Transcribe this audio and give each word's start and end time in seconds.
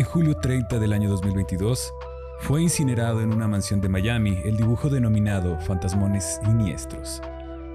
En 0.00 0.06
julio 0.06 0.34
30 0.34 0.78
del 0.78 0.94
año 0.94 1.10
2022, 1.10 1.92
fue 2.38 2.62
incinerado 2.62 3.20
en 3.20 3.34
una 3.34 3.46
mansión 3.46 3.82
de 3.82 3.90
Miami 3.90 4.38
el 4.46 4.56
dibujo 4.56 4.88
denominado 4.88 5.60
Fantasmones 5.60 6.40
Siniestros, 6.42 7.20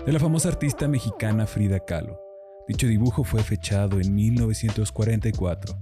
de 0.04 0.12
la 0.12 0.20
famosa 0.20 0.50
artista 0.50 0.88
mexicana 0.88 1.46
Frida 1.46 1.80
Kahlo. 1.80 2.20
Dicho 2.68 2.88
dibujo 2.88 3.24
fue 3.24 3.44
fechado 3.44 4.00
en 4.00 4.16
1944. 4.16 5.78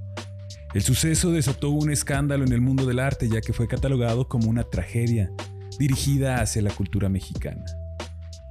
El 0.73 0.81
suceso 0.81 1.31
desató 1.31 1.69
un 1.69 1.89
escándalo 1.89 2.43
en 2.43 2.51
el 2.51 2.59
mundo 2.59 2.85
del 2.85 2.99
arte 2.99 3.29
ya 3.29 3.39
que 3.39 3.53
fue 3.53 3.69
catalogado 3.69 4.27
como 4.27 4.49
una 4.49 4.63
tragedia 4.65 5.31
dirigida 5.79 6.41
hacia 6.41 6.61
la 6.61 6.71
cultura 6.71 7.07
mexicana. 7.07 7.63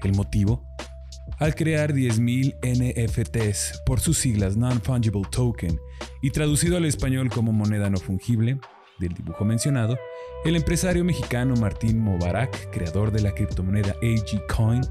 ¿El 0.02 0.16
motivo? 0.16 0.71
Al 1.38 1.54
crear 1.54 1.92
10.000 1.92 2.56
NFTs 2.62 3.82
por 3.84 4.00
sus 4.00 4.18
siglas 4.18 4.56
Non-Fungible 4.56 5.22
Token 5.30 5.80
y 6.20 6.30
traducido 6.30 6.76
al 6.76 6.84
español 6.84 7.30
como 7.30 7.52
moneda 7.52 7.90
no 7.90 7.98
fungible, 7.98 8.58
del 8.98 9.14
dibujo 9.14 9.44
mencionado, 9.44 9.98
el 10.44 10.56
empresario 10.56 11.04
mexicano 11.04 11.54
Martín 11.56 11.98
Mobarak, 11.98 12.70
creador 12.70 13.10
de 13.10 13.22
la 13.22 13.32
criptomoneda 13.32 13.94
AG 14.02 14.46
Coin, 14.54 14.82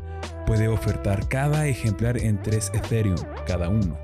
puede 0.45 0.67
ofertar 0.67 1.27
cada 1.29 1.67
ejemplar 1.67 2.17
en 2.17 2.41
3 2.41 2.71
Ethereum 2.73 3.17
cada 3.47 3.69
uno. 3.69 3.97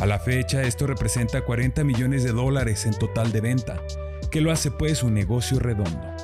A 0.00 0.06
la 0.06 0.18
fecha 0.18 0.62
esto 0.62 0.86
representa 0.86 1.42
40 1.42 1.84
millones 1.84 2.24
de 2.24 2.32
dólares 2.32 2.86
en 2.86 2.94
total 2.94 3.32
de 3.32 3.40
venta, 3.40 3.82
que 4.30 4.40
lo 4.40 4.50
hace 4.50 4.70
pues 4.70 5.02
un 5.02 5.14
negocio 5.14 5.58
redondo, 5.58 6.16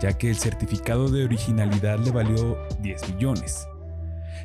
ya 0.00 0.16
que 0.16 0.30
el 0.30 0.36
certificado 0.36 1.08
de 1.08 1.24
originalidad 1.24 1.98
le 1.98 2.12
valió 2.12 2.58
10 2.80 3.14
millones. 3.14 3.66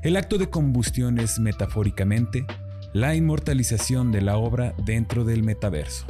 El 0.01 0.17
acto 0.17 0.39
de 0.39 0.49
combustión 0.49 1.19
es 1.19 1.37
metafóricamente 1.37 2.47
la 2.91 3.13
inmortalización 3.13 4.11
de 4.11 4.21
la 4.21 4.35
obra 4.35 4.73
dentro 4.83 5.25
del 5.25 5.43
metaverso. 5.43 6.07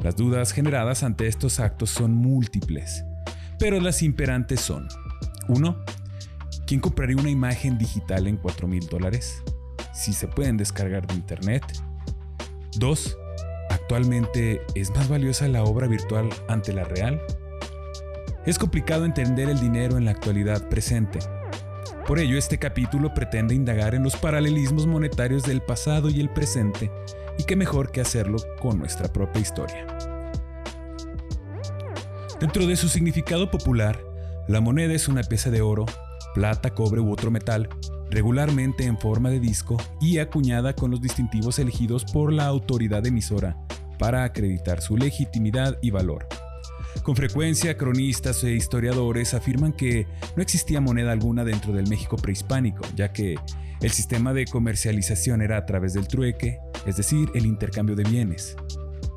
Las 0.00 0.16
dudas 0.16 0.52
generadas 0.52 1.02
ante 1.02 1.26
estos 1.26 1.60
actos 1.60 1.90
son 1.90 2.14
múltiples, 2.14 3.04
pero 3.58 3.80
las 3.80 4.02
imperantes 4.02 4.62
son 4.62 4.88
1. 5.48 5.84
¿Quién 6.66 6.80
compraría 6.80 7.18
una 7.18 7.28
imagen 7.28 7.76
digital 7.76 8.26
en 8.26 8.38
4 8.38 8.66
mil 8.66 8.86
dólares? 8.86 9.42
Si 9.92 10.14
se 10.14 10.26
pueden 10.26 10.56
descargar 10.56 11.06
de 11.06 11.16
internet. 11.16 11.64
2. 12.78 13.18
¿Actualmente 13.68 14.62
es 14.74 14.88
más 14.94 15.06
valiosa 15.08 15.48
la 15.48 15.64
obra 15.64 15.86
virtual 15.86 16.30
ante 16.48 16.72
la 16.72 16.84
real? 16.84 17.20
Es 18.46 18.58
complicado 18.58 19.04
entender 19.04 19.50
el 19.50 19.60
dinero 19.60 19.98
en 19.98 20.06
la 20.06 20.12
actualidad 20.12 20.66
presente. 20.70 21.18
Por 22.06 22.20
ello, 22.20 22.38
este 22.38 22.56
capítulo 22.56 23.12
pretende 23.12 23.52
indagar 23.52 23.96
en 23.96 24.04
los 24.04 24.14
paralelismos 24.14 24.86
monetarios 24.86 25.42
del 25.42 25.60
pasado 25.60 26.08
y 26.08 26.20
el 26.20 26.28
presente 26.28 26.88
y 27.36 27.42
qué 27.42 27.56
mejor 27.56 27.90
que 27.90 28.00
hacerlo 28.00 28.38
con 28.60 28.78
nuestra 28.78 29.12
propia 29.12 29.42
historia. 29.42 29.86
Dentro 32.38 32.64
de 32.64 32.76
su 32.76 32.88
significado 32.88 33.50
popular, 33.50 33.98
la 34.46 34.60
moneda 34.60 34.94
es 34.94 35.08
una 35.08 35.22
pieza 35.24 35.50
de 35.50 35.62
oro, 35.62 35.84
plata, 36.32 36.74
cobre 36.74 37.00
u 37.00 37.10
otro 37.10 37.32
metal, 37.32 37.68
regularmente 38.08 38.84
en 38.84 38.98
forma 38.98 39.30
de 39.30 39.40
disco 39.40 39.76
y 40.00 40.18
acuñada 40.18 40.76
con 40.76 40.92
los 40.92 41.00
distintivos 41.00 41.58
elegidos 41.58 42.04
por 42.04 42.32
la 42.32 42.46
autoridad 42.46 43.04
emisora 43.04 43.56
para 43.98 44.22
acreditar 44.22 44.80
su 44.80 44.96
legitimidad 44.96 45.76
y 45.82 45.90
valor. 45.90 46.28
Con 47.02 47.14
frecuencia, 47.14 47.76
cronistas 47.76 48.42
e 48.44 48.52
historiadores 48.52 49.32
afirman 49.34 49.72
que 49.72 50.06
no 50.34 50.42
existía 50.42 50.80
moneda 50.80 51.12
alguna 51.12 51.44
dentro 51.44 51.72
del 51.72 51.88
México 51.88 52.16
prehispánico, 52.16 52.82
ya 52.96 53.12
que 53.12 53.36
el 53.80 53.90
sistema 53.90 54.32
de 54.32 54.44
comercialización 54.46 55.42
era 55.42 55.56
a 55.56 55.66
través 55.66 55.92
del 55.92 56.08
trueque, 56.08 56.58
es 56.84 56.96
decir, 56.96 57.30
el 57.34 57.46
intercambio 57.46 57.94
de 57.94 58.04
bienes. 58.04 58.56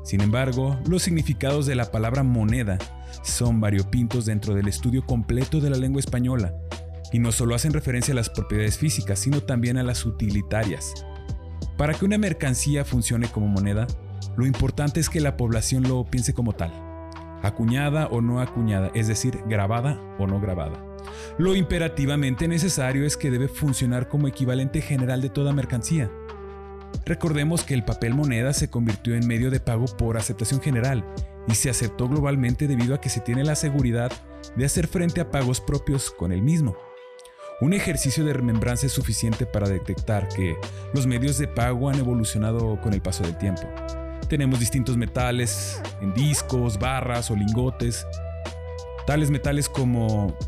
Sin 0.04 0.20
embargo, 0.20 0.78
los 0.88 1.02
significados 1.02 1.66
de 1.66 1.74
la 1.74 1.90
palabra 1.90 2.22
moneda 2.22 2.78
son 3.22 3.60
variopintos 3.60 4.26
dentro 4.26 4.54
del 4.54 4.68
estudio 4.68 5.04
completo 5.04 5.60
de 5.60 5.70
la 5.70 5.76
lengua 5.76 6.00
española, 6.00 6.54
y 7.12 7.18
no 7.18 7.32
solo 7.32 7.54
hacen 7.54 7.72
referencia 7.72 8.12
a 8.12 8.16
las 8.16 8.30
propiedades 8.30 8.78
físicas, 8.78 9.18
sino 9.18 9.42
también 9.42 9.76
a 9.78 9.82
las 9.82 10.06
utilitarias. 10.06 10.94
Para 11.76 11.94
que 11.94 12.04
una 12.04 12.18
mercancía 12.18 12.84
funcione 12.84 13.28
como 13.28 13.48
moneda, 13.48 13.86
lo 14.36 14.46
importante 14.46 15.00
es 15.00 15.08
que 15.08 15.20
la 15.20 15.36
población 15.36 15.82
lo 15.84 16.04
piense 16.04 16.34
como 16.34 16.52
tal, 16.52 16.72
acuñada 17.42 18.06
o 18.08 18.20
no 18.20 18.40
acuñada, 18.40 18.90
es 18.94 19.08
decir, 19.08 19.40
grabada 19.46 20.00
o 20.18 20.26
no 20.26 20.40
grabada. 20.40 20.84
Lo 21.38 21.54
imperativamente 21.54 22.48
necesario 22.48 23.04
es 23.06 23.16
que 23.16 23.30
debe 23.30 23.48
funcionar 23.48 24.08
como 24.08 24.28
equivalente 24.28 24.80
general 24.80 25.20
de 25.22 25.30
toda 25.30 25.52
mercancía. 25.52 26.10
Recordemos 27.04 27.64
que 27.64 27.74
el 27.74 27.84
papel 27.84 28.14
moneda 28.14 28.52
se 28.52 28.68
convirtió 28.68 29.14
en 29.14 29.26
medio 29.26 29.50
de 29.50 29.60
pago 29.60 29.86
por 29.86 30.16
aceptación 30.16 30.60
general 30.60 31.04
y 31.46 31.54
se 31.54 31.70
aceptó 31.70 32.08
globalmente 32.08 32.66
debido 32.68 32.94
a 32.94 33.00
que 33.00 33.08
se 33.08 33.20
tiene 33.20 33.44
la 33.44 33.54
seguridad 33.54 34.12
de 34.56 34.64
hacer 34.64 34.86
frente 34.86 35.20
a 35.20 35.30
pagos 35.30 35.60
propios 35.60 36.10
con 36.10 36.32
el 36.32 36.42
mismo. 36.42 36.76
Un 37.60 37.74
ejercicio 37.74 38.24
de 38.24 38.32
remembranza 38.32 38.86
es 38.86 38.92
suficiente 38.92 39.44
para 39.44 39.68
detectar 39.68 40.28
que 40.28 40.56
los 40.94 41.06
medios 41.06 41.36
de 41.38 41.46
pago 41.46 41.90
han 41.90 41.98
evolucionado 41.98 42.80
con 42.80 42.94
el 42.94 43.02
paso 43.02 43.22
del 43.22 43.36
tiempo. 43.36 43.62
Tenemos 44.30 44.60
distintos 44.60 44.96
metales 44.96 45.82
en 46.00 46.14
discos, 46.14 46.78
barras 46.78 47.32
o 47.32 47.36
lingotes. 47.36 48.06
Tales 49.04 49.28
metales 49.28 49.68
como 49.68 50.38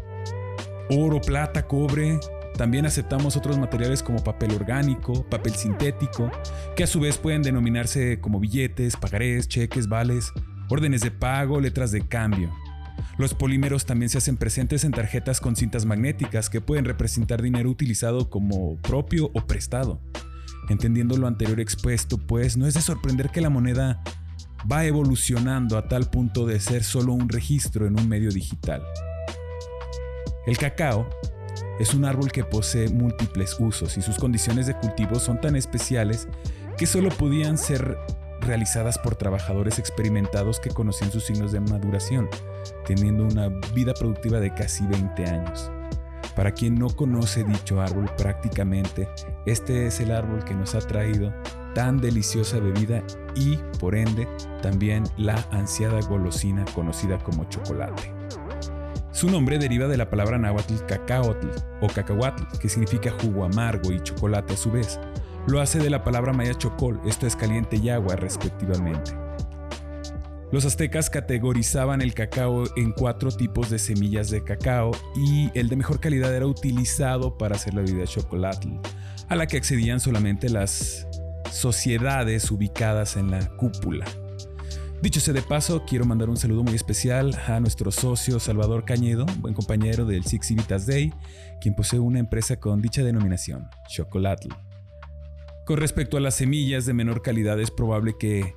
oro, 0.89 1.21
plata, 1.21 1.67
cobre. 1.67 2.21
También 2.57 2.87
aceptamos 2.87 3.37
otros 3.37 3.59
materiales 3.59 4.05
como 4.05 4.23
papel 4.23 4.55
orgánico, 4.55 5.25
papel 5.29 5.55
sintético, 5.57 6.31
que 6.77 6.85
a 6.85 6.87
su 6.87 7.01
vez 7.01 7.19
pueden 7.19 7.43
denominarse 7.43 8.21
como 8.21 8.39
billetes, 8.39 8.97
pagarés, 8.97 9.49
cheques, 9.49 9.89
vales, 9.89 10.33
órdenes 10.69 11.01
de 11.01 11.11
pago, 11.11 11.61
letras 11.61 11.91
de 11.91 12.07
cambio. 12.07 12.55
Los 13.19 13.35
polímeros 13.35 13.85
también 13.85 14.11
se 14.11 14.19
hacen 14.19 14.37
presentes 14.37 14.85
en 14.85 14.93
tarjetas 14.93 15.41
con 15.41 15.57
cintas 15.57 15.87
magnéticas 15.87 16.49
que 16.49 16.61
pueden 16.61 16.85
representar 16.85 17.43
dinero 17.43 17.69
utilizado 17.69 18.31
como 18.31 18.77
propio 18.77 19.33
o 19.35 19.45
prestado. 19.45 20.01
Entendiendo 20.69 21.17
lo 21.17 21.27
anterior 21.27 21.61
expuesto, 21.61 22.19
pues 22.19 22.57
no 22.57 22.67
es 22.67 22.75
de 22.75 22.81
sorprender 22.81 23.31
que 23.31 23.41
la 23.41 23.51
moneda 23.51 24.03
va 24.71 24.85
evolucionando 24.85 25.77
a 25.77 25.89
tal 25.89 26.09
punto 26.09 26.47
de 26.47 26.61
ser 26.61 26.85
solo 26.85 27.13
un 27.13 27.29
registro 27.29 27.87
en 27.87 27.99
un 27.99 28.09
medio 28.09 28.31
digital. 28.31 28.83
El 30.47 30.57
cacao 30.57 31.09
es 31.79 31.95
un 31.95 32.05
árbol 32.05 32.31
que 32.31 32.45
posee 32.45 32.89
múltiples 32.89 33.57
usos 33.59 33.97
y 33.97 34.03
sus 34.03 34.17
condiciones 34.17 34.67
de 34.67 34.75
cultivo 34.75 35.19
son 35.19 35.41
tan 35.41 35.57
especiales 35.57 36.29
que 36.77 36.87
solo 36.87 37.09
podían 37.11 37.59
ser 37.59 37.97
realizadas 38.41 38.99
por 38.99 39.17
trabajadores 39.17 39.79
experimentados 39.79 40.61
que 40.61 40.71
conocían 40.71 41.13
sus 41.13 41.25
signos 41.25 41.53
de 41.53 41.61
maduración, 41.61 42.29
teniendo 42.87 43.25
una 43.25 43.49
vida 43.75 43.95
productiva 43.95 44.41
de 44.41 44.53
casi 44.53 44.85
20 44.87 45.27
años. 45.27 45.71
Para 46.37 46.53
quien 46.53 46.77
no 46.77 46.89
conoce 46.89 47.45
dicho 47.45 47.81
árbol 47.81 48.11
prácticamente, 48.17 49.09
este 49.47 49.87
es 49.87 50.01
el 50.01 50.13
árbol 50.13 50.45
que 50.45 50.55
nos 50.55 50.75
ha 50.75 50.81
traído 50.81 51.33
tan 51.75 52.01
deliciosa 52.01 52.59
bebida 52.59 53.03
y, 53.35 53.57
por 53.79 53.95
ende, 53.95 54.27
también 54.63 55.05
la 55.17 55.45
ansiada 55.51 56.01
golosina 56.01 56.65
conocida 56.75 57.19
como 57.19 57.45
chocolate. 57.45 58.13
Su 59.11 59.31
nombre 59.31 59.59
deriva 59.59 59.89
de 59.89 59.99
la 59.99 60.09
palabra 60.09 60.39
náhuatl 60.39 60.87
cacaotl 60.87 61.49
o 61.83 61.87
cacahuatl, 61.87 62.59
que 62.59 62.69
significa 62.69 63.13
jugo 63.21 63.45
amargo 63.45 63.93
y 63.93 64.01
chocolate 64.01 64.55
a 64.55 64.57
su 64.57 64.71
vez. 64.71 64.99
Lo 65.47 65.61
hace 65.61 65.79
de 65.79 65.91
la 65.91 66.03
palabra 66.03 66.33
maya 66.33 66.55
chocol, 66.55 67.01
esto 67.05 67.27
es 67.27 67.37
caliente 67.37 67.77
y 67.77 67.91
agua 67.91 68.17
respectivamente. 68.17 69.22
Los 70.53 70.67
aztecas 70.67 71.09
categorizaban 71.09 72.03
el 72.03 72.13
cacao 72.13 72.65
en 72.77 72.93
cuatro 72.93 73.31
tipos 73.31 73.71
de 73.71 73.79
semillas 73.79 74.29
de 74.29 74.45
cacao 74.45 74.91
y 75.17 75.51
el 75.59 75.71
de 75.71 75.77
mejor 75.77 75.99
calidad 75.99 76.35
era 76.37 76.47
utilizado 76.47 77.39
para 77.39 77.57
hacer 77.57 77.73
la 77.73 77.81
bebida 77.81 78.05
chocolate, 78.05 78.69
a 79.31 79.35
la 79.35 79.47
que 79.47 79.57
accedían 79.57 79.99
solamente 79.99 80.51
las 80.51 81.09
sociedades 81.51 82.51
ubicadas 82.51 83.17
en 83.17 83.31
la 83.31 83.49
cúpula. 83.57 84.05
Dicho 85.01 85.21
sea 85.21 85.33
de 85.33 85.41
paso, 85.41 85.87
quiero 85.87 86.05
mandar 86.05 86.29
un 86.29 86.37
saludo 86.37 86.63
muy 86.63 86.75
especial 86.75 87.35
a 87.47 87.59
nuestro 87.59 87.91
socio 87.91 88.39
Salvador 88.39 88.85
Cañedo, 88.85 89.25
buen 89.39 89.55
compañero 89.55 90.05
del 90.05 90.25
Six 90.25 90.49
Civitas 90.49 90.87
Day, 90.87 91.15
quien 91.63 91.75
posee 91.75 91.99
una 91.99 92.19
empresa 92.19 92.61
con 92.61 92.83
dicha 92.83 93.03
denominación, 93.03 93.71
Chocolatl. 93.89 94.51
Con 95.65 95.79
respecto 95.79 96.19
a 96.19 96.21
las 96.21 96.35
semillas 96.35 96.85
de 96.85 96.93
menor 96.93 97.23
calidad, 97.23 97.59
es 97.59 97.71
probable 97.71 98.17
que 98.19 98.55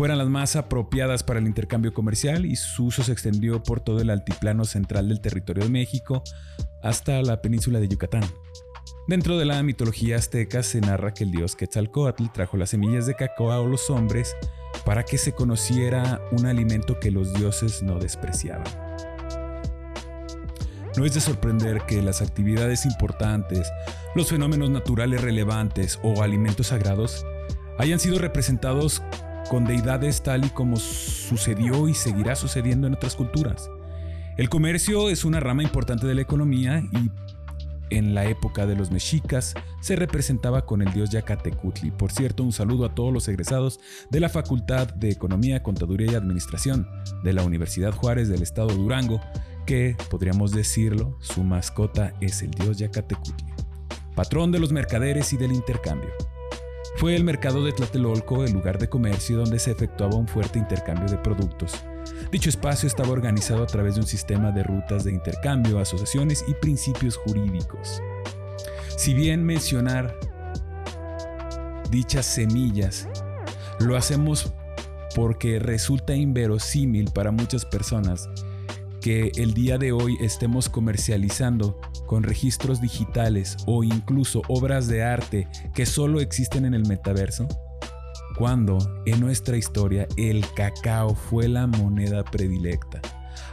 fueran 0.00 0.16
las 0.16 0.30
más 0.30 0.56
apropiadas 0.56 1.22
para 1.22 1.40
el 1.40 1.46
intercambio 1.46 1.92
comercial 1.92 2.46
y 2.46 2.56
su 2.56 2.86
uso 2.86 3.02
se 3.02 3.12
extendió 3.12 3.62
por 3.62 3.82
todo 3.82 4.00
el 4.00 4.08
altiplano 4.08 4.64
central 4.64 5.10
del 5.10 5.20
territorio 5.20 5.64
de 5.64 5.68
México 5.68 6.22
hasta 6.82 7.20
la 7.20 7.42
península 7.42 7.80
de 7.80 7.88
Yucatán. 7.88 8.24
Dentro 9.08 9.36
de 9.36 9.44
la 9.44 9.62
mitología 9.62 10.16
azteca 10.16 10.62
se 10.62 10.80
narra 10.80 11.12
que 11.12 11.24
el 11.24 11.30
dios 11.30 11.54
Quetzalcoatl 11.54 12.28
trajo 12.32 12.56
las 12.56 12.70
semillas 12.70 13.04
de 13.04 13.14
cacao 13.14 13.52
a 13.52 13.58
los 13.58 13.90
hombres 13.90 14.34
para 14.86 15.02
que 15.02 15.18
se 15.18 15.32
conociera 15.32 16.22
un 16.32 16.46
alimento 16.46 16.98
que 16.98 17.10
los 17.10 17.34
dioses 17.34 17.82
no 17.82 17.98
despreciaban. 17.98 18.64
No 20.96 21.04
es 21.04 21.12
de 21.12 21.20
sorprender 21.20 21.82
que 21.82 22.00
las 22.00 22.22
actividades 22.22 22.86
importantes, 22.86 23.70
los 24.14 24.30
fenómenos 24.30 24.70
naturales 24.70 25.20
relevantes 25.20 26.00
o 26.02 26.22
alimentos 26.22 26.68
sagrados 26.68 27.26
hayan 27.76 28.00
sido 28.00 28.18
representados 28.18 29.02
con 29.48 29.64
deidades 29.64 30.22
tal 30.22 30.44
y 30.44 30.50
como 30.50 30.76
sucedió 30.76 31.88
y 31.88 31.94
seguirá 31.94 32.36
sucediendo 32.36 32.86
en 32.86 32.94
otras 32.94 33.16
culturas. 33.16 33.68
El 34.36 34.48
comercio 34.48 35.10
es 35.10 35.24
una 35.24 35.40
rama 35.40 35.62
importante 35.62 36.06
de 36.06 36.14
la 36.14 36.22
economía 36.22 36.82
y 36.92 37.10
en 37.90 38.14
la 38.14 38.24
época 38.24 38.66
de 38.66 38.76
los 38.76 38.90
mexicas 38.90 39.54
se 39.80 39.96
representaba 39.96 40.64
con 40.64 40.80
el 40.80 40.92
dios 40.92 41.10
Yacatecutli. 41.10 41.90
Por 41.90 42.12
cierto, 42.12 42.42
un 42.42 42.52
saludo 42.52 42.86
a 42.86 42.94
todos 42.94 43.12
los 43.12 43.28
egresados 43.28 43.80
de 44.10 44.20
la 44.20 44.28
Facultad 44.28 44.94
de 44.94 45.10
Economía, 45.10 45.62
Contaduría 45.62 46.12
y 46.12 46.14
Administración 46.14 46.88
de 47.24 47.32
la 47.32 47.42
Universidad 47.42 47.92
Juárez 47.92 48.28
del 48.28 48.42
Estado 48.42 48.68
de 48.68 48.76
Durango, 48.76 49.20
que, 49.66 49.96
podríamos 50.08 50.52
decirlo, 50.52 51.18
su 51.20 51.44
mascota 51.44 52.14
es 52.20 52.42
el 52.42 52.50
dios 52.52 52.78
Yacatecutli, 52.78 53.52
patrón 54.14 54.52
de 54.52 54.60
los 54.60 54.72
mercaderes 54.72 55.32
y 55.32 55.36
del 55.36 55.52
intercambio. 55.52 56.10
Fue 56.96 57.16
el 57.16 57.24
mercado 57.24 57.64
de 57.64 57.72
Tlatelolco 57.72 58.44
el 58.44 58.52
lugar 58.52 58.78
de 58.78 58.88
comercio 58.88 59.38
donde 59.38 59.58
se 59.58 59.70
efectuaba 59.70 60.16
un 60.16 60.28
fuerte 60.28 60.58
intercambio 60.58 61.08
de 61.08 61.18
productos. 61.18 61.72
Dicho 62.30 62.50
espacio 62.50 62.86
estaba 62.86 63.10
organizado 63.10 63.62
a 63.62 63.66
través 63.66 63.94
de 63.94 64.02
un 64.02 64.06
sistema 64.06 64.50
de 64.50 64.62
rutas 64.62 65.04
de 65.04 65.12
intercambio, 65.12 65.78
asociaciones 65.78 66.44
y 66.46 66.54
principios 66.54 67.16
jurídicos. 67.16 68.02
Si 68.96 69.14
bien 69.14 69.44
mencionar 69.44 70.14
dichas 71.90 72.26
semillas 72.26 73.08
lo 73.80 73.96
hacemos 73.96 74.52
porque 75.14 75.58
resulta 75.58 76.14
inverosímil 76.14 77.10
para 77.10 77.30
muchas 77.32 77.64
personas 77.64 78.28
que 79.00 79.32
el 79.36 79.54
día 79.54 79.78
de 79.78 79.92
hoy 79.92 80.16
estemos 80.20 80.68
comercializando 80.68 81.80
con 82.10 82.24
registros 82.24 82.80
digitales 82.80 83.56
o 83.66 83.84
incluso 83.84 84.42
obras 84.48 84.88
de 84.88 85.04
arte 85.04 85.46
que 85.72 85.86
solo 85.86 86.18
existen 86.18 86.64
en 86.64 86.74
el 86.74 86.84
metaverso? 86.88 87.46
Cuando 88.36 88.78
en 89.06 89.20
nuestra 89.20 89.56
historia 89.56 90.08
el 90.16 90.44
cacao 90.56 91.14
fue 91.14 91.46
la 91.46 91.68
moneda 91.68 92.24
predilecta. 92.24 93.00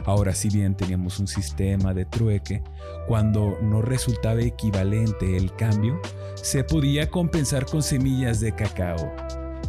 Ahora, 0.04 0.34
si 0.34 0.48
bien 0.48 0.76
teníamos 0.76 1.20
un 1.20 1.28
sistema 1.28 1.94
de 1.94 2.04
trueque, 2.04 2.64
cuando 3.06 3.56
no 3.62 3.80
resultaba 3.80 4.40
equivalente 4.40 5.36
el 5.36 5.54
cambio, 5.54 6.00
se 6.34 6.64
podía 6.64 7.08
compensar 7.08 7.64
con 7.64 7.80
semillas 7.80 8.40
de 8.40 8.56
cacao. 8.56 9.14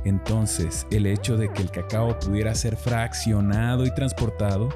Entonces, 0.04 0.88
el 0.90 1.06
hecho 1.06 1.38
de 1.38 1.54
que 1.54 1.62
el 1.62 1.70
cacao 1.70 2.18
pudiera 2.18 2.56
ser 2.56 2.76
fraccionado 2.76 3.86
y 3.86 3.94
transportado 3.94 4.70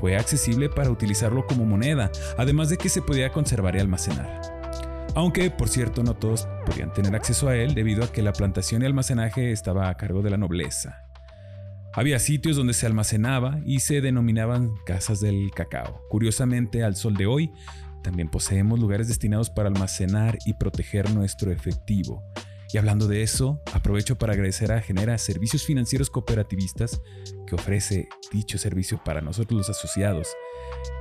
fue 0.00 0.16
accesible 0.16 0.70
para 0.70 0.90
utilizarlo 0.90 1.46
como 1.46 1.66
moneda, 1.66 2.10
además 2.38 2.70
de 2.70 2.78
que 2.78 2.88
se 2.88 3.02
podía 3.02 3.30
conservar 3.30 3.76
y 3.76 3.80
almacenar. 3.80 4.40
Aunque, 5.14 5.50
por 5.50 5.68
cierto, 5.68 6.02
no 6.02 6.14
todos 6.14 6.48
podían 6.64 6.92
tener 6.92 7.14
acceso 7.14 7.48
a 7.48 7.56
él 7.56 7.74
debido 7.74 8.04
a 8.04 8.12
que 8.12 8.22
la 8.22 8.32
plantación 8.32 8.82
y 8.82 8.86
almacenaje 8.86 9.52
estaba 9.52 9.88
a 9.88 9.96
cargo 9.96 10.22
de 10.22 10.30
la 10.30 10.36
nobleza. 10.36 11.04
Había 11.92 12.18
sitios 12.20 12.56
donde 12.56 12.72
se 12.72 12.86
almacenaba 12.86 13.58
y 13.66 13.80
se 13.80 14.00
denominaban 14.00 14.70
casas 14.86 15.20
del 15.20 15.50
cacao. 15.50 16.00
Curiosamente, 16.08 16.84
al 16.84 16.94
sol 16.94 17.14
de 17.16 17.26
hoy, 17.26 17.52
también 18.02 18.30
poseemos 18.30 18.78
lugares 18.78 19.08
destinados 19.08 19.50
para 19.50 19.68
almacenar 19.68 20.38
y 20.46 20.54
proteger 20.54 21.12
nuestro 21.12 21.50
efectivo, 21.50 22.22
y 22.72 22.78
hablando 22.78 23.08
de 23.08 23.22
eso, 23.22 23.60
aprovecho 23.72 24.16
para 24.16 24.32
agradecer 24.32 24.70
a 24.72 24.80
Genera 24.80 25.18
Servicios 25.18 25.64
Financieros 25.64 26.10
Cooperativistas 26.10 27.00
que 27.46 27.54
ofrece 27.54 28.08
dicho 28.32 28.58
servicio 28.58 29.02
para 29.04 29.20
nosotros 29.20 29.58
los 29.58 29.70
asociados, 29.70 30.28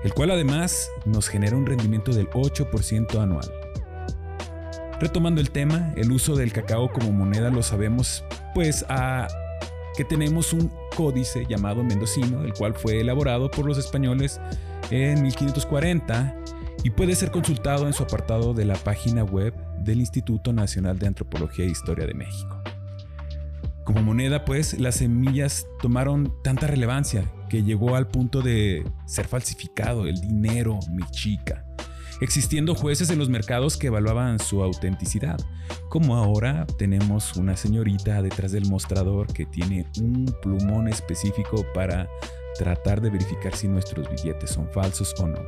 el 0.04 0.14
cual 0.14 0.32
además 0.32 0.90
nos 1.06 1.28
genera 1.28 1.56
un 1.56 1.66
rendimiento 1.66 2.12
del 2.12 2.30
8% 2.30 3.22
anual. 3.22 3.52
Retomando 5.00 5.42
el 5.42 5.52
tema, 5.52 5.94
el 5.96 6.12
uso 6.12 6.36
del 6.36 6.52
cacao 6.52 6.92
como 6.92 7.12
moneda 7.12 7.50
lo 7.50 7.64
sabemos 7.64 8.24
pues 8.54 8.84
a 8.90 9.28
que 9.96 10.04
tenemos 10.04 10.54
un 10.54 10.72
códice 10.96 11.46
llamado 11.48 11.84
mendocino, 11.84 12.44
el 12.44 12.54
cual 12.54 12.74
fue 12.74 13.00
elaborado 13.02 13.52
por 13.52 13.66
los 13.66 13.78
españoles 13.78 14.42
en 14.90 15.22
1540 15.22 16.39
y 16.84 16.92
puede 16.92 17.16
ser 17.16 17.32
consultado 17.32 17.88
en 17.88 17.94
su 17.94 18.04
apartado 18.04 18.54
de 18.54 18.66
la 18.66 18.76
página 18.76 19.24
web 19.24 19.54
del 19.80 20.00
Instituto 20.00 20.54
Nacional 20.54 20.98
de 20.98 21.08
Antropología 21.08 21.66
e 21.66 21.70
Historia 21.70 22.06
de 22.06 22.14
México. 22.14 22.62
Como 23.84 24.04
moneda, 24.04 24.46
pues, 24.46 24.80
las 24.80 24.96
semillas 24.96 25.66
tomaron 25.82 26.34
tanta 26.44 26.68
relevancia 26.68 27.24
que 27.50 27.64
llegó 27.64 27.96
al 27.96 28.08
punto 28.08 28.42
de 28.42 28.86
ser 29.06 29.28
falsificado 29.28 30.06
el 30.06 30.22
dinero 30.22 30.80
mexica, 30.92 31.66
existiendo 32.22 32.76
jueces 32.76 33.10
en 33.10 33.20
los 33.20 33.30
mercados 33.30 33.78
que 33.78 33.88
evaluaban 33.88 34.40
su 34.40 34.64
autenticidad, 34.64 35.38
como 35.90 36.16
ahora 36.16 36.66
tenemos 36.78 37.36
una 37.36 37.56
señorita 37.56 38.22
detrás 38.22 38.52
del 38.52 38.66
mostrador 38.68 39.28
que 39.32 39.46
tiene 39.46 39.86
un 40.00 40.26
plumón 40.42 40.88
específico 40.88 41.66
para 41.74 42.10
tratar 42.58 43.02
de 43.02 43.10
verificar 43.10 43.56
si 43.56 43.68
nuestros 43.68 44.10
billetes 44.10 44.50
son 44.50 44.70
falsos 44.72 45.14
o 45.20 45.28
no. 45.28 45.40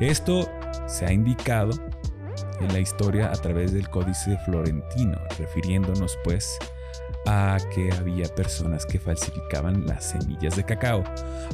Esto 0.00 0.48
se 0.86 1.06
ha 1.06 1.12
indicado 1.12 1.72
en 2.60 2.72
la 2.72 2.80
historia 2.80 3.30
a 3.30 3.34
través 3.34 3.72
del 3.72 3.88
Códice 3.88 4.38
Florentino, 4.44 5.18
refiriéndonos 5.38 6.16
pues 6.22 6.58
a 7.26 7.56
que 7.74 7.92
había 7.92 8.26
personas 8.34 8.86
que 8.86 8.98
falsificaban 8.98 9.86
las 9.86 10.10
semillas 10.10 10.56
de 10.56 10.64
cacao, 10.64 11.04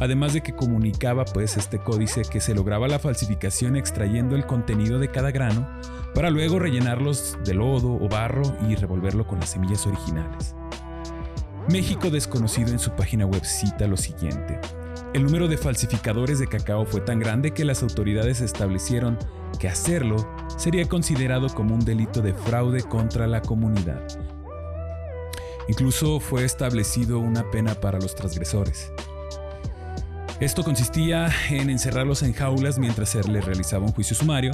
además 0.00 0.32
de 0.32 0.42
que 0.42 0.54
comunicaba 0.54 1.24
pues 1.24 1.56
este 1.56 1.78
códice 1.78 2.22
que 2.22 2.40
se 2.40 2.54
lograba 2.54 2.88
la 2.88 2.98
falsificación 2.98 3.76
extrayendo 3.76 4.36
el 4.36 4.46
contenido 4.46 4.98
de 4.98 5.10
cada 5.10 5.30
grano 5.30 5.68
para 6.14 6.30
luego 6.30 6.58
rellenarlos 6.58 7.38
de 7.44 7.54
lodo 7.54 7.92
o 7.92 8.08
barro 8.08 8.42
y 8.68 8.74
revolverlo 8.74 9.26
con 9.26 9.40
las 9.40 9.50
semillas 9.50 9.86
originales. 9.86 10.54
México 11.70 12.10
desconocido 12.10 12.70
en 12.70 12.78
su 12.78 12.90
página 12.92 13.26
web 13.26 13.44
cita 13.44 13.86
lo 13.86 13.96
siguiente. 13.96 14.58
El 15.12 15.24
número 15.24 15.48
de 15.48 15.56
falsificadores 15.56 16.38
de 16.38 16.46
cacao 16.46 16.84
fue 16.84 17.00
tan 17.00 17.18
grande 17.18 17.52
que 17.52 17.64
las 17.64 17.82
autoridades 17.82 18.40
establecieron 18.40 19.18
que 19.58 19.68
hacerlo 19.68 20.16
sería 20.56 20.88
considerado 20.88 21.48
como 21.48 21.74
un 21.74 21.84
delito 21.84 22.22
de 22.22 22.32
fraude 22.32 22.82
contra 22.82 23.26
la 23.26 23.42
comunidad. 23.42 24.06
Incluso 25.68 26.20
fue 26.20 26.44
establecido 26.44 27.18
una 27.18 27.50
pena 27.50 27.74
para 27.74 27.98
los 27.98 28.14
transgresores. 28.14 28.92
Esto 30.40 30.64
consistía 30.64 31.30
en 31.50 31.68
encerrarlos 31.68 32.22
en 32.22 32.32
jaulas 32.32 32.78
mientras 32.78 33.10
se 33.10 33.22
les 33.28 33.44
realizaba 33.44 33.84
un 33.84 33.92
juicio 33.92 34.16
sumario. 34.16 34.52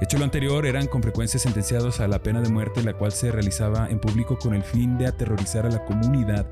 Hecho 0.00 0.18
lo 0.18 0.24
anterior, 0.24 0.66
eran 0.66 0.88
con 0.88 1.02
frecuencia 1.02 1.38
sentenciados 1.38 2.00
a 2.00 2.08
la 2.08 2.22
pena 2.22 2.40
de 2.40 2.48
muerte, 2.48 2.82
la 2.82 2.92
cual 2.92 3.12
se 3.12 3.30
realizaba 3.30 3.88
en 3.88 4.00
público 4.00 4.36
con 4.36 4.52
el 4.54 4.62
fin 4.62 4.98
de 4.98 5.06
aterrorizar 5.06 5.64
a 5.64 5.70
la 5.70 5.84
comunidad 5.84 6.46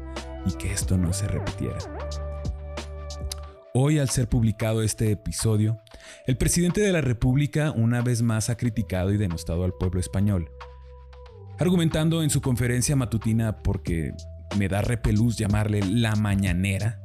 y 0.47 0.53
que 0.53 0.73
esto 0.73 0.97
no 0.97 1.13
se 1.13 1.27
repitiera. 1.27 1.79
Hoy, 3.75 3.99
al 3.99 4.09
ser 4.09 4.29
publicado 4.29 4.83
este 4.83 5.11
episodio, 5.11 5.81
el 6.27 6.37
presidente 6.37 6.81
de 6.81 6.93
la 6.93 7.01
República 7.01 7.73
una 7.73 8.03
vez 8.03 8.23
más 8.23 8.51
ha 8.51 8.57
criticado 8.57 9.13
y 9.13 9.17
denostado 9.17 9.65
al 9.65 9.73
pueblo 9.73 9.99
español, 9.99 10.49
argumentando 11.59 12.23
en 12.23 12.31
su 12.31 12.41
conferencia 12.41 12.97
matutina 12.97 13.63
porque 13.63 14.13
me 14.59 14.69
da 14.69 14.83
repelús 14.83 15.37
llamarle 15.37 15.81
la 15.83 16.15
mañanera, 16.17 17.01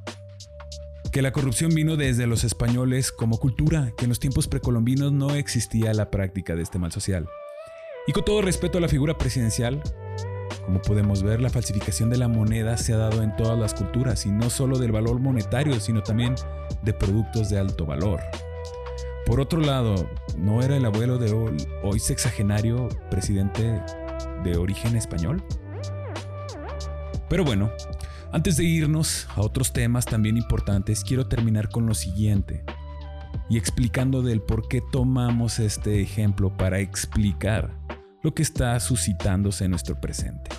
que 1.12 1.22
la 1.22 1.32
corrupción 1.32 1.74
vino 1.74 1.96
desde 1.96 2.27
los 2.27 2.44
españoles 2.44 3.12
como 3.12 3.39
cultura, 3.39 3.91
que 3.98 4.06
en 4.06 4.10
los 4.10 4.20
tiempos 4.20 4.48
precolombinos 4.48 5.12
no 5.12 5.32
existía 5.36 5.94
la 5.94 6.12
práctica 6.12 6.56
de 6.56 6.62
este 6.62 6.77
mal 6.77 6.91
social. 6.91 7.27
Y 8.08 8.12
con 8.12 8.25
todo 8.25 8.41
respeto 8.41 8.77
a 8.77 8.82
la 8.82 8.88
figura 8.88 9.18
presidencial, 9.18 9.82
como 10.65 10.82
podemos 10.82 11.24
ver, 11.24 11.41
la 11.41 11.50
falsificación 11.50 12.10
de 12.10 12.18
la 12.18 12.27
moneda 12.27 12.77
se 12.77 12.94
ha 12.94 12.98
dado 12.98 13.24
en 13.24 13.36
todas 13.36 13.58
las 13.58 13.74
culturas 13.74 14.25
y 14.25 14.32
no 14.32 14.50
solo 14.50 14.77
del 14.77 14.91
valor 14.91 15.20
monetario, 15.20 15.79
sino 15.79 16.03
también 16.03 16.36
de 16.84 16.94
productos 16.94 17.50
de 17.50 17.60
alto 17.60 17.86
valor. 17.86 18.20
Por 19.25 19.39
otro 19.39 19.60
lado, 19.62 20.10
¿no 20.38 20.62
era 20.62 20.75
el 20.75 20.86
abuelo 20.86 21.18
de 21.18 21.32
hoy, 21.84 22.00
sexagenario 22.00 22.88
presidente 23.12 23.82
de 24.43 24.58
origen 24.58 24.96
español? 24.96 25.43
Pero 27.29 27.43
bueno, 27.43 27.72
antes 28.31 28.58
de 28.58 28.63
irnos 28.63 29.27
a 29.36 29.41
otros 29.41 29.74
temas 29.74 30.05
también 30.05 30.38
importantes, 30.38 31.03
quiero 31.03 31.27
terminar 31.27 31.69
con 31.69 31.86
lo 31.86 31.93
siguiente 31.93 32.63
y 33.50 33.58
explicando 33.58 34.22
del 34.22 34.41
por 34.41 34.67
qué 34.67 34.81
tomamos 34.91 35.60
este 35.60 36.01
ejemplo 36.01 36.55
para 36.55 36.79
explicar 36.79 37.72
lo 38.22 38.34
que 38.34 38.43
está 38.43 38.79
suscitándose 38.79 39.65
en 39.65 39.72
nuestro 39.72 40.00
presente. 40.00 40.50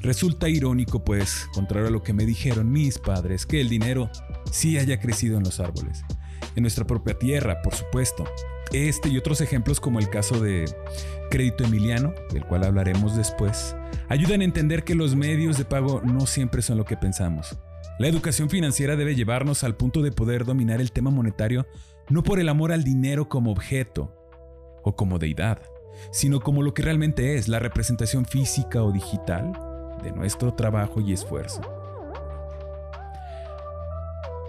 Resulta 0.00 0.48
irónico, 0.48 1.02
pues, 1.02 1.48
contrario 1.52 1.88
a 1.88 1.90
lo 1.90 2.02
que 2.02 2.12
me 2.12 2.24
dijeron 2.24 2.70
mis 2.70 2.98
padres, 2.98 3.46
que 3.46 3.60
el 3.60 3.68
dinero 3.68 4.10
sí 4.50 4.78
haya 4.78 5.00
crecido 5.00 5.38
en 5.38 5.44
los 5.44 5.58
árboles, 5.58 6.04
en 6.56 6.62
nuestra 6.62 6.86
propia 6.86 7.18
tierra, 7.18 7.62
por 7.62 7.74
supuesto. 7.74 8.24
Este 8.72 9.08
y 9.08 9.16
otros 9.16 9.40
ejemplos 9.40 9.80
como 9.80 9.98
el 9.98 10.10
caso 10.10 10.40
de 10.40 10.66
Crédito 11.30 11.64
Emiliano, 11.64 12.12
del 12.32 12.44
cual 12.44 12.64
hablaremos 12.64 13.16
después, 13.16 13.74
ayudan 14.08 14.42
a 14.42 14.44
entender 14.44 14.84
que 14.84 14.94
los 14.94 15.16
medios 15.16 15.56
de 15.56 15.64
pago 15.64 16.02
no 16.04 16.26
siempre 16.26 16.62
son 16.62 16.76
lo 16.76 16.84
que 16.84 16.96
pensamos. 16.96 17.58
La 17.98 18.08
educación 18.08 18.50
financiera 18.50 18.94
debe 18.94 19.14
llevarnos 19.14 19.64
al 19.64 19.74
punto 19.76 20.02
de 20.02 20.12
poder 20.12 20.44
dominar 20.44 20.80
el 20.80 20.92
tema 20.92 21.10
monetario 21.10 21.66
no 22.10 22.22
por 22.22 22.40
el 22.40 22.48
amor 22.48 22.72
al 22.72 22.84
dinero 22.84 23.28
como 23.28 23.50
objeto 23.50 24.14
o 24.82 24.96
como 24.96 25.18
deidad, 25.18 25.60
sino 26.10 26.40
como 26.40 26.62
lo 26.62 26.74
que 26.74 26.82
realmente 26.82 27.36
es, 27.36 27.48
la 27.48 27.58
representación 27.58 28.24
física 28.24 28.82
o 28.82 28.92
digital 28.92 29.52
de 30.02 30.12
nuestro 30.12 30.54
trabajo 30.54 31.00
y 31.00 31.12
esfuerzo. 31.12 31.60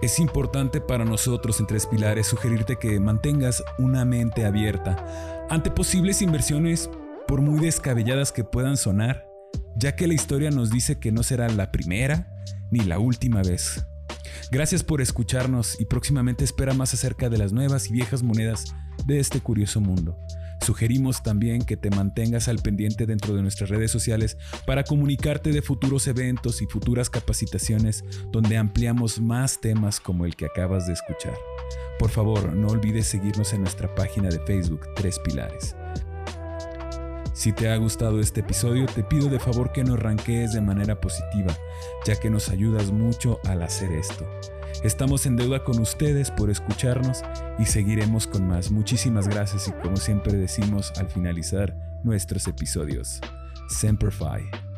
Es 0.02 0.18
importante 0.18 0.80
para 0.80 1.04
nosotros 1.04 1.60
en 1.60 1.66
Tres 1.66 1.86
Pilares 1.86 2.26
sugerirte 2.26 2.76
que 2.76 2.98
mantengas 2.98 3.62
una 3.78 4.06
mente 4.06 4.46
abierta 4.46 5.46
ante 5.50 5.70
posibles 5.70 6.22
inversiones 6.22 6.88
por 7.28 7.42
muy 7.42 7.60
descabelladas 7.60 8.32
que 8.32 8.42
puedan 8.42 8.78
sonar, 8.78 9.26
ya 9.76 9.96
que 9.96 10.06
la 10.06 10.14
historia 10.14 10.50
nos 10.50 10.70
dice 10.70 10.98
que 10.98 11.12
no 11.12 11.22
será 11.22 11.50
la 11.50 11.70
primera 11.70 12.32
ni 12.70 12.80
la 12.80 12.98
última 12.98 13.42
vez. 13.42 13.84
Gracias 14.50 14.82
por 14.82 15.02
escucharnos 15.02 15.78
y 15.78 15.84
próximamente 15.84 16.44
espera 16.44 16.72
más 16.72 16.94
acerca 16.94 17.28
de 17.28 17.36
las 17.36 17.52
nuevas 17.52 17.90
y 17.90 17.92
viejas 17.92 18.22
monedas 18.22 18.74
de 19.04 19.20
este 19.20 19.40
curioso 19.40 19.82
mundo. 19.82 20.16
Sugerimos 20.64 21.22
también 21.22 21.62
que 21.62 21.76
te 21.76 21.90
mantengas 21.90 22.48
al 22.48 22.58
pendiente 22.58 23.06
dentro 23.06 23.34
de 23.34 23.42
nuestras 23.42 23.70
redes 23.70 23.90
sociales 23.90 24.36
para 24.66 24.84
comunicarte 24.84 25.52
de 25.52 25.62
futuros 25.62 26.06
eventos 26.06 26.60
y 26.60 26.66
futuras 26.66 27.08
capacitaciones 27.08 28.04
donde 28.30 28.58
ampliamos 28.58 29.20
más 29.20 29.60
temas 29.60 30.00
como 30.00 30.26
el 30.26 30.36
que 30.36 30.46
acabas 30.46 30.86
de 30.86 30.92
escuchar. 30.92 31.34
Por 31.98 32.10
favor, 32.10 32.52
no 32.54 32.68
olvides 32.68 33.06
seguirnos 33.06 33.52
en 33.52 33.62
nuestra 33.62 33.94
página 33.94 34.28
de 34.28 34.40
Facebook 34.40 34.80
Tres 34.96 35.18
Pilares. 35.18 35.74
Si 37.32 37.52
te 37.52 37.70
ha 37.70 37.76
gustado 37.78 38.20
este 38.20 38.40
episodio, 38.40 38.84
te 38.84 39.02
pido 39.02 39.30
de 39.30 39.38
favor 39.38 39.72
que 39.72 39.82
nos 39.82 39.98
ranquees 39.98 40.52
de 40.52 40.60
manera 40.60 41.00
positiva, 41.00 41.56
ya 42.04 42.16
que 42.16 42.28
nos 42.28 42.50
ayudas 42.50 42.90
mucho 42.90 43.40
al 43.44 43.62
hacer 43.62 43.92
esto. 43.92 44.26
Estamos 44.82 45.26
en 45.26 45.36
deuda 45.36 45.62
con 45.64 45.78
ustedes 45.78 46.30
por 46.30 46.50
escucharnos 46.50 47.22
y 47.58 47.66
seguiremos 47.66 48.26
con 48.26 48.46
más. 48.46 48.70
Muchísimas 48.70 49.28
gracias 49.28 49.68
y 49.68 49.72
como 49.72 49.96
siempre 49.96 50.32
decimos 50.32 50.92
al 50.96 51.08
finalizar 51.08 51.76
nuestros 52.02 52.46
episodios, 52.46 53.20
Semper 53.68 54.12
Fi. 54.12 54.69